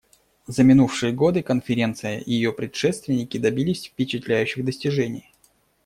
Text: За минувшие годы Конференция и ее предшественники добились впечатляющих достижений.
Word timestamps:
За 0.47 0.63
минувшие 0.63 1.11
годы 1.13 1.43
Конференция 1.43 2.17
и 2.17 2.31
ее 2.33 2.51
предшественники 2.53 3.37
добились 3.37 3.85
впечатляющих 3.85 4.65
достижений. 4.65 5.31